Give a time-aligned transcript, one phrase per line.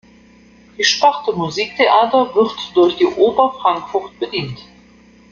[0.79, 4.57] Die Sparte Musiktheater wird durch die Oper Frankfurt bedient.